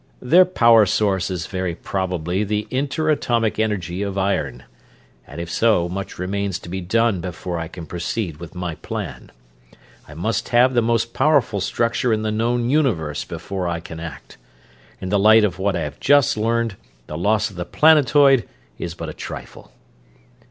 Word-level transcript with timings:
"Their 0.19 0.45
power 0.45 0.87
source 0.87 1.29
is 1.29 1.45
very 1.45 1.75
probably 1.75 2.43
the 2.43 2.65
intra 2.71 3.11
atomic 3.13 3.59
energy 3.59 4.01
of 4.01 4.17
iron; 4.17 4.63
and 5.27 5.39
if 5.39 5.47
so, 5.51 5.87
much 5.87 6.17
remains 6.17 6.57
to 6.57 6.69
be 6.69 6.81
done 6.81 7.21
before 7.21 7.59
I 7.59 7.67
can 7.67 7.85
proceed 7.85 8.37
with 8.37 8.55
my 8.55 8.73
plan. 8.73 9.31
I 10.07 10.15
must 10.15 10.49
have 10.49 10.73
the 10.73 10.81
most 10.81 11.13
powerful 11.13 11.61
structure 11.61 12.11
in 12.11 12.23
the 12.23 12.31
known 12.31 12.67
Universe 12.67 13.23
before 13.25 13.67
I 13.67 13.79
can 13.79 13.99
act. 13.99 14.37
In 14.99 15.09
the 15.09 15.19
light 15.19 15.43
of 15.43 15.59
what 15.59 15.75
I 15.75 15.81
have 15.81 15.99
just 15.99 16.35
learned, 16.35 16.77
the 17.05 17.15
loss 17.15 17.51
of 17.51 17.55
the 17.55 17.63
planetoid 17.63 18.49
is 18.79 18.95
but 18.95 19.07
a 19.07 19.13
trifle." 19.13 19.71